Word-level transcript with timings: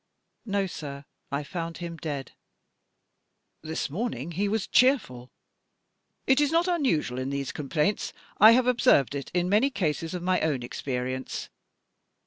"No, 0.47 0.65
sir; 0.65 1.05
I 1.31 1.43
found 1.43 1.77
him 1.77 1.95
dead." 1.97 2.31
"This 3.61 3.87
morning 3.87 4.31
he 4.31 4.47
was 4.47 4.65
cheerful. 4.65 5.29
It 6.25 6.41
is 6.41 6.51
not 6.51 6.67
unusual 6.67 7.19
in 7.19 7.29
these 7.29 7.51
complaints. 7.51 8.11
I 8.39 8.53
have 8.53 8.65
observed 8.65 9.13
it 9.13 9.29
in 9.35 9.47
many 9.47 9.69
cases 9.69 10.15
of 10.15 10.23
my 10.23 10.39
own 10.41 10.63
experience. 10.63 11.49